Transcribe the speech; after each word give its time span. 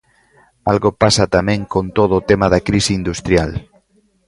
Algo 0.71 0.89
pasa 1.01 1.25
tamén 1.35 1.61
con 1.73 1.85
todo 1.97 2.13
o 2.17 2.25
tema 2.29 2.47
da 2.53 2.63
crise 2.67 2.91
industrial. 2.99 3.51